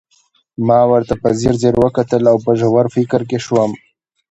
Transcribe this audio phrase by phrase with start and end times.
[0.67, 3.71] ما ورته په ځیر ځير وکتل او په ژور فکر کې شوم